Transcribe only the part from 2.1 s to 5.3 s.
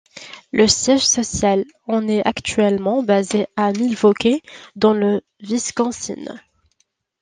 actuellement basé à Milwaukee dans le